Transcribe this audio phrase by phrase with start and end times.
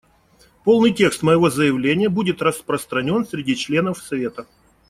[0.63, 4.47] Полный текст моего заявления будет распространен среди членов Совета.